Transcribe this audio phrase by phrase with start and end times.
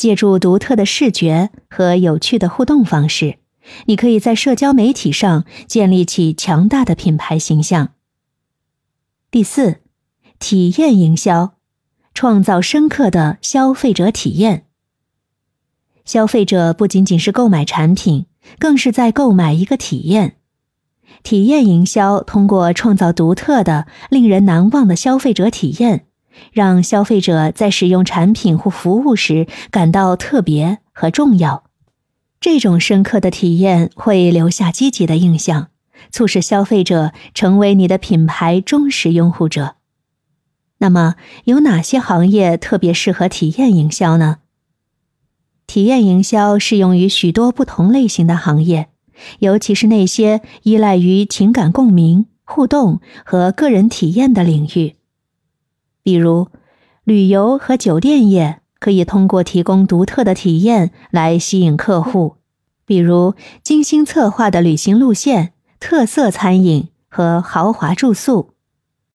[0.00, 3.36] 借助独特的视觉和有趣的互动方式，
[3.84, 7.90] 你可以在社交媒体上建立起强大的品牌形象。
[9.30, 9.80] 第四，
[10.38, 11.52] 体验营销，
[12.14, 14.64] 创造深刻的消费者体验。
[16.06, 18.24] 消费者不仅仅是购买产品，
[18.58, 20.36] 更是在购买一个体验。
[21.22, 26.06] 体验营销通过创造独特的、令人难忘的消费者体验。
[26.52, 31.64] 让消费者在使用产品或服务时感到特别和重要，
[32.40, 35.68] 这种深刻的体验会留下积极的印象，
[36.10, 39.76] 促使消费者成为你的品牌忠实拥护者。
[40.78, 44.38] 那么，有哪些行业特别适合体验营销呢？
[45.66, 48.88] 体验营销适用于许多不同类型的行业，
[49.40, 54.96] 尤其是那些依赖于情感共鸣、互动和个人体验的领域。
[56.02, 56.48] 比如，
[57.04, 62.36] 旅游和酒店业可以通过提供独特的体验来吸引客户，
[62.86, 68.54] 比如精心策划的旅行路线、特色餐饮和豪华住宿。